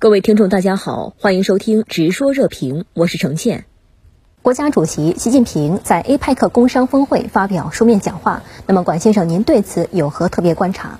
[0.00, 3.66] 各位听众，大家好，欢迎收听《直说热评》，我是程倩。
[4.40, 10.98] 国家主席习近平在 APEC 工商峰会发表书面讲话，那么管先生，您对此有何特别观察？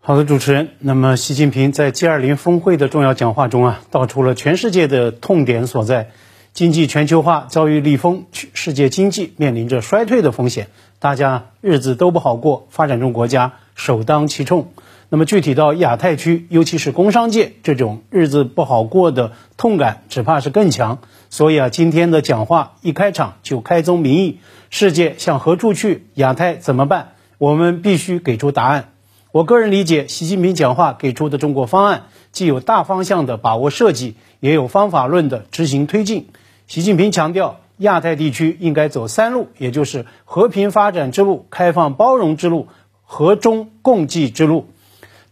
[0.00, 0.70] 好的，主持人。
[0.80, 6.10] 那么，习近平在 G20 峰会的重要讲话中啊，道出了全世界的痛点所在：
[6.52, 10.66] 经济全球化遭遇逆风，世界经济面临着衰退的风险，
[10.98, 14.72] 大家日子都不好过，发展中国家首当其冲。
[15.08, 20.98] 那么具体到亚太区，尤其是工商界，这种日子不好过的痛感，只怕是更强。
[21.30, 24.38] 所以啊，今天的讲话一开场就开宗明义：
[24.70, 26.06] 世界向何处去？
[26.14, 27.12] 亚太怎么办？
[27.38, 28.90] 我们必须给出答案。
[29.32, 36.28] 我个人理解，习近平讲话给出的中国方案，既有大方向的把握设计，也有方法论的执行推进。
[36.66, 42.68] 习近平强调，亚太地区应该走三路，也就是和平发展之路、开放包容之路、
[43.02, 44.68] 和中共济之路。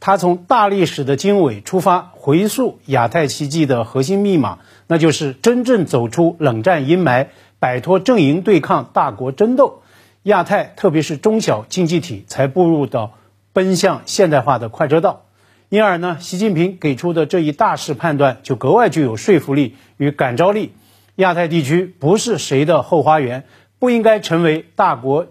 [0.05, 7.29] 他从大历史的经纬出发，回溯亚太奇迹的核心密码，那就是真正走出冷战阴霾，
[7.61, 9.83] 摆脱阵营对抗、大国争斗，
[10.25, 13.13] 亚太特别是中小经济体才步入到
[13.53, 15.23] 奔向现代化的快车道。
[15.69, 20.73] 因而呢，习近平给出的这一大势判断就格外具有说服力与感召力。
[21.15, 23.45] 亚太地区不是谁的后花园，
[23.79, 25.29] 不应该成为大国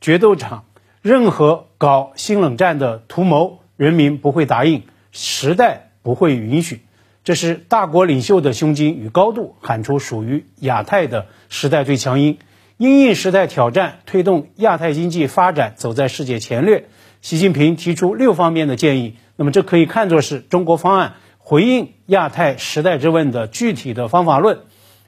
[0.00, 0.64] 决斗场，
[1.02, 3.60] 任何搞新冷战的图谋。
[3.76, 6.82] 人民不会答应，时代不会允许，
[7.24, 12.38] 这是大国领袖的胸襟与高度，喊出属于亚太的时代最强音，
[12.76, 16.88] 因应时代挑战，推动亚太经济发展走在世界前列。
[17.20, 24.60] 习近平提出六方面的建议，那么这可以看作是中国方案回应亚太时代之问的具体的方法论。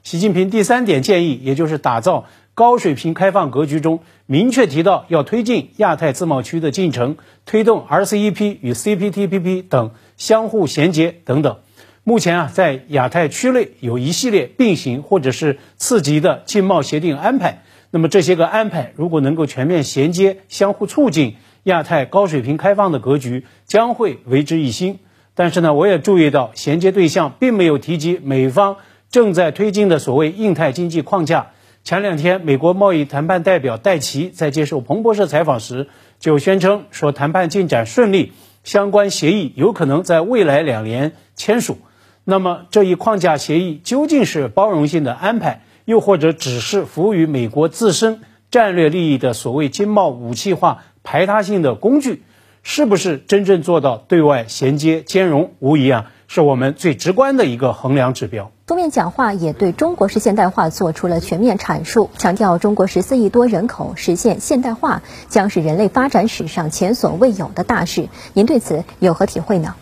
[0.03, 2.25] 习近平第三点建议，也就是打造。
[2.55, 11.57] 高水平开放格局中明确提到，要推进亚太自贸区的进程，推动 RCEP 与 CPTPP 等相互衔接等等。
[12.05, 17.63] 目前啊，在亚太区内有一系列并行或者是次级的经贸协定安排。
[17.91, 24.99] 那么这些个安排如果能够全面衔接、相互促进，亚太高水平开放的格局将会为之一新。
[25.33, 28.77] 但是呢，我也注意到衔接对象并没有提及美方
[29.11, 31.47] 正在推进的所谓印太经济框架。
[31.85, 35.87] 前两天，美国贸易谈判代表戴奇在接受彭博社采访时，
[36.19, 41.77] 就宣称说谈判进展顺利，相关协议有可能在未来两年签署。
[42.23, 52.23] 那么，这一框架协议究竟是包容性的安排，又或者只是服务于美国自身战略利益的所谓经贸武器化排他性的工具？
[52.63, 55.53] 是不是真正做到对外衔接兼容？
[55.59, 58.51] 无疑啊，是我们最直观的一个衡量指标。
[58.67, 68.09] 书面讲话也对中国式现代化做出了全面阐述，强调中国十四亿多人口实现现代化将是人类发展史上前所未有的大事。
[68.33, 69.75] 您对此有何体会呢？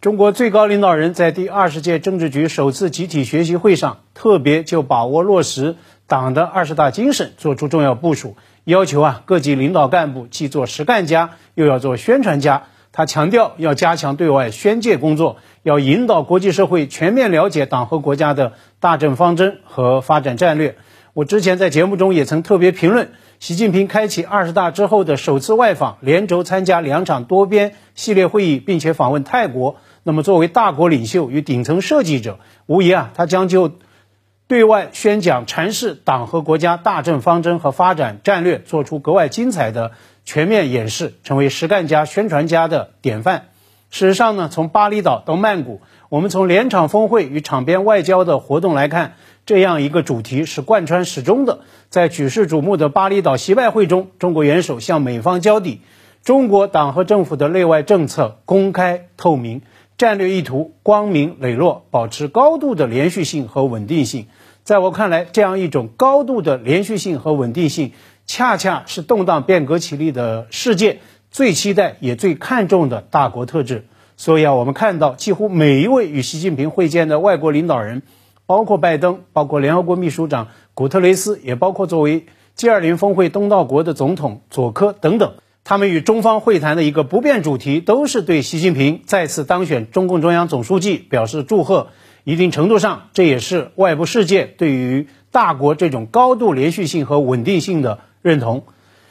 [0.00, 5.76] 中国最高领导人在第二十届政治局首次集体学习会上，特别就把握落实
[6.06, 12.64] 党的二十大精神作出重要部署，要求啊各级领导干部既做实干家，又要做宣传家。
[12.96, 20.76] 他强调要加强对外宣介工作，要引导国际社会全面了解党和国家的大政方针和发展战略。
[21.12, 23.10] 我之前在节目中也曾特别评论，
[23.40, 29.74] 习近平开启二十大之后的首次外访，连轴参加两场多边系列会议，并且访问泰国。
[30.04, 33.72] 那么，作为大国领袖与顶层设计者，无疑啊，他将就
[34.46, 39.92] 对外宣讲阐释党和国家大政方针和发展战略，做出格外精彩的。
[40.26, 43.48] 全面演示，成为实干家、宣传家的典范。
[43.90, 51.60] 事实上呢，从巴厘岛到曼谷，我们从联场峰会与场边外交的活动来看，这样一个主题是贯穿始终的。
[51.90, 55.82] 在举世瞩目的巴厘岛习拜会中，中国元首向美方交底：
[56.22, 59.60] 中国党和政府的内外政策公开透明，
[59.96, 64.26] 战略意图光明磊落，保持高度的连续性和稳定性。
[64.62, 67.92] 在我看来，这样一种高度的连续性和稳定性。
[68.26, 71.00] 恰恰是动荡变革起立的世界
[71.30, 73.84] 最期待也最看重的大国特质。
[74.16, 78.00] 所以啊，我们看到几乎每一位与习近平会见的外国领导人，
[78.46, 82.24] 包括拜登，包括联合国秘书长古特雷斯，也包括作为
[82.56, 85.34] G20 峰会东道国的总统佐科等等，
[85.66, 91.88] 他们与中方会谈的一个不变主题，都是对习近平再次当选中共中央总书记表示祝贺。
[92.22, 98.00] 一定程度上，这也是外部世界对于大国这种高度连续性和稳定性的。
[98.20, 98.64] 认同，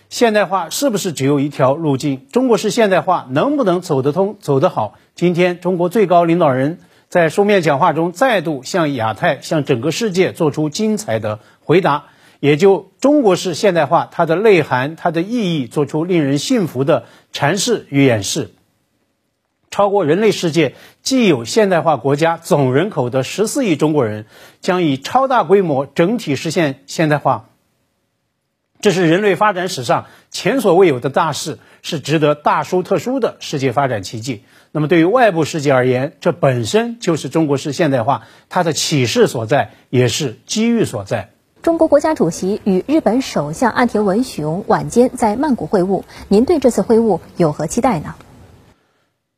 [0.10, 2.28] 现代化是不是只有一条路径？
[2.32, 4.94] 中国式现代化能不能走得通、走得好？
[5.16, 6.80] 今天，中国最高领导人
[7.10, 12.06] 在书面讲话中再度向亚太、向整个世界做出精彩的回答，
[12.44, 18.52] 也就中国式现代化它的内涵、它的意义做出令人信服的阐释与演示。
[19.72, 24.26] 超过人类世界既有现代化国家总人口的十四亿中国人，
[24.60, 27.48] 将以超大规模整体实现现代化。
[28.82, 34.44] 这是人类发展史上前所未有的大事，是值得大书特书的世界发展奇迹。
[34.74, 41.30] 那么，对于外部世界而言，这本身就是中国式现代化它的启示所在，也是机遇所在。
[41.64, 48.16] 中国国家主席与日本首相岸田文雄晚间在曼谷会晤，您对这次会晤有何期待呢？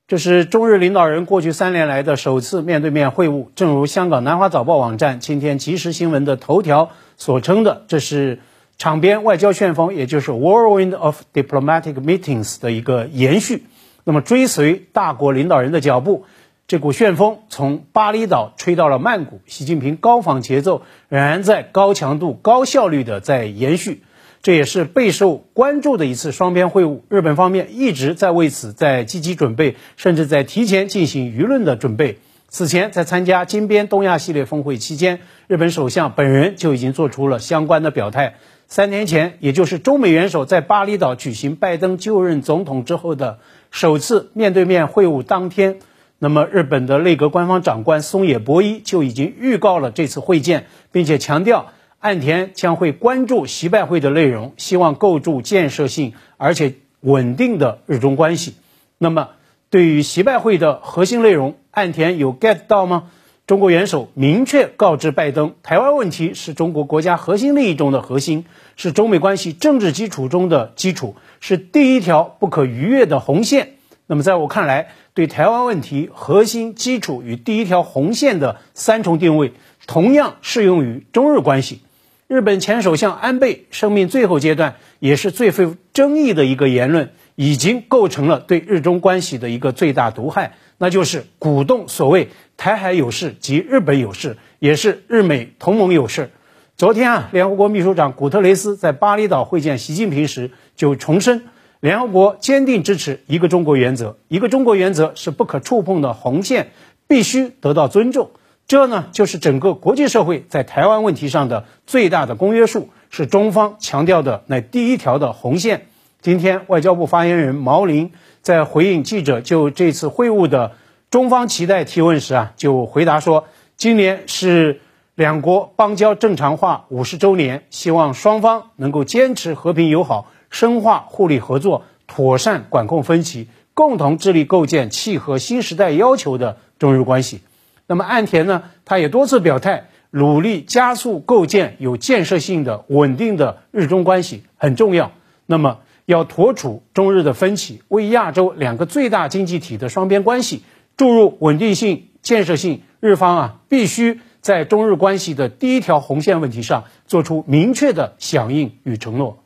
[0.07, 3.45] 这是中日领导人过去三年来的首次面对面会晤。
[3.53, 8.39] 正如香港南华早报网站今天即时新闻的头条所称的，这是。
[8.77, 13.63] 场边外交旋风，也就是 whirlwind of diplomatic meetings 的一个延续。
[14.03, 16.25] 那么，追随大国领导人的脚步，
[16.67, 19.39] 这股旋风从巴厘岛吹到了曼谷。
[19.45, 24.01] 习近平高访节奏仍然在高强度、高效率的在延续。
[24.41, 27.01] 这也是备受关注的一次双边会晤。
[27.07, 32.17] 日本方面一直在为此在积极准备，甚至在提前进行舆论的准备。
[32.47, 38.37] 此前，在参加金边东亚系列峰会期间，日本首相本人就已经做出了相关的表态。
[38.67, 43.37] 三年前，也就是中美元首在巴厘岛举行拜登就任总统之后的
[43.69, 45.79] 首次面对面会晤当天，
[46.17, 51.67] 那么日本的内阁官方长官松野博一就已经预告了这次会见，并且强调
[51.99, 58.55] 岸田将会关注习拜会的内容，希望构筑建设性而且稳定的日中关系。
[58.97, 59.29] 那么，
[59.69, 63.09] 对于习拜会的核心内容，岸田有 get 到吗？
[63.45, 68.45] 中国元首明确告知拜登，台湾问题是中国国家核心利益中的核心，
[68.75, 73.74] 是中美关系政治基础中的基础，是第一条不可逾越的红线。
[74.07, 79.53] 那么，在我看来，对台湾问题核心基础与第一条红线的三重定位，
[79.87, 81.81] 同样适用于中日关系。
[82.27, 90.53] 日本前首相安倍生命最后阶段，也是最富争议的一个言论，已经构成了对日中关系的一个最大毒害。
[90.77, 96.31] 那就是鼓动所谓台海有事及日本有事，也是日美同盟有事。
[96.77, 101.45] 昨天啊，联合国秘书长古特雷斯在巴厘岛会见习近平时就重申，
[101.79, 106.71] 联合国坚定支持一个中国原则，一个中国原则是不可触碰的红线，
[107.07, 108.31] 必须得到尊重。
[108.67, 115.87] 这呢，就是整个国际社会在台湾问题上的最大的公约数，是中方强调的那第一条的红线。
[116.21, 118.11] 今天，外交部发言人毛宁。
[118.41, 120.73] 在回应记者就这次会晤的
[121.09, 123.45] 中方期待提问时啊，就回答说，
[123.75, 124.81] 今年是
[125.15, 137.41] 两国邦交正常化五十周年，希望双方能够坚持和平友好，深化互利合作，妥善管控分歧，共同致力构建契合新时代要求的中日关系。
[137.87, 145.11] 那么岸田呢，他也多次表态，努力加速构建有建设性的稳定的日中关系很重要。
[145.45, 145.79] 那么。
[146.07, 150.61] 要妥处中日的分歧，为亚洲两个最大经济体的双边关系
[150.97, 159.39] 注入稳定性、建设性，日方啊必须在中日关系的第一条红线问题上做出明确的响应与承诺。